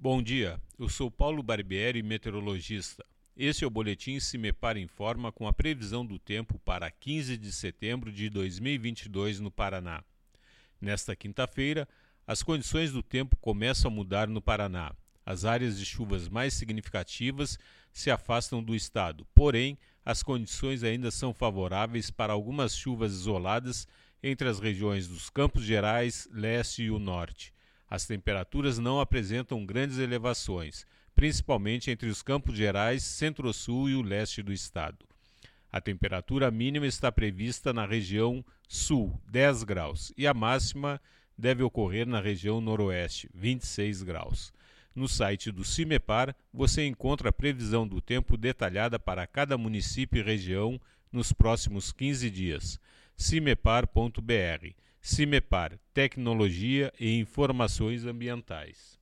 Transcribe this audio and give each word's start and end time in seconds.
Bom 0.00 0.22
dia, 0.22 0.62
eu 0.78 0.88
sou 0.88 1.10
Paulo 1.10 1.42
Barbieri, 1.42 2.04
meteorologista. 2.04 3.04
Este 3.36 3.64
é 3.64 3.66
o 3.66 3.70
boletim 3.70 4.20
Se 4.20 4.38
Me 4.38 4.52
Para 4.52 4.78
Informa 4.78 5.32
com 5.32 5.48
a 5.48 5.52
previsão 5.52 6.06
do 6.06 6.20
tempo 6.20 6.56
para 6.60 6.88
15 6.88 7.36
de 7.36 7.50
setembro 7.50 8.12
de 8.12 8.30
2022 8.30 9.40
no 9.40 9.50
Paraná. 9.50 10.04
Nesta 10.80 11.16
quinta-feira, 11.16 11.88
as 12.24 12.44
condições 12.44 12.92
do 12.92 13.02
tempo 13.02 13.36
começam 13.38 13.90
a 13.90 13.94
mudar 13.94 14.28
no 14.28 14.40
Paraná. 14.40 14.94
As 15.26 15.44
áreas 15.44 15.76
de 15.76 15.84
chuvas 15.84 16.28
mais 16.28 16.54
significativas 16.54 17.58
se 17.92 18.08
afastam 18.08 18.62
do 18.62 18.76
estado, 18.76 19.26
porém, 19.34 19.76
as 20.04 20.22
condições 20.22 20.84
ainda 20.84 21.10
são 21.10 21.34
favoráveis 21.34 22.08
para 22.08 22.32
algumas 22.32 22.76
chuvas 22.76 23.10
isoladas 23.12 23.84
entre 24.22 24.48
as 24.48 24.60
regiões 24.60 25.08
dos 25.08 25.28
Campos 25.28 25.64
Gerais, 25.64 26.28
Leste 26.30 26.84
e 26.84 26.90
o 26.92 27.00
Norte. 27.00 27.52
As 27.90 28.06
temperaturas 28.06 28.78
não 28.78 29.00
apresentam 29.00 29.64
grandes 29.64 29.98
elevações, 29.98 30.86
principalmente 31.14 31.90
entre 31.90 32.08
os 32.08 32.22
Campos 32.22 32.56
Gerais, 32.56 33.02
Centro-Sul 33.02 33.88
e 33.88 33.94
o 33.94 34.02
leste 34.02 34.42
do 34.42 34.52
estado. 34.52 35.06
A 35.70 35.80
temperatura 35.80 36.50
mínima 36.50 36.86
está 36.86 37.10
prevista 37.12 37.72
na 37.72 37.86
região 37.86 38.44
sul, 38.68 39.20
10 39.30 39.64
graus, 39.64 40.12
e 40.16 40.26
a 40.26 40.32
máxima 40.32 41.00
deve 41.36 41.62
ocorrer 41.62 42.06
na 42.06 42.20
região 42.20 42.60
noroeste, 42.60 43.28
26 43.34 44.02
graus. 44.02 44.52
No 44.94 45.08
site 45.08 45.52
do 45.52 45.64
CIMEPAR, 45.64 46.34
você 46.52 46.86
encontra 46.86 47.28
a 47.28 47.32
previsão 47.32 47.86
do 47.86 48.00
tempo 48.00 48.36
detalhada 48.36 48.98
para 48.98 49.26
cada 49.26 49.56
município 49.56 50.18
e 50.18 50.22
região 50.22 50.80
nos 51.12 51.32
próximos 51.32 51.92
15 51.92 52.30
dias. 52.30 52.80
cimepar.br. 53.16 54.74
CIMEPAR 55.00 55.78
Tecnologia 55.94 56.92
e 56.98 57.18
Informações 57.18 58.04
Ambientais. 58.04 58.98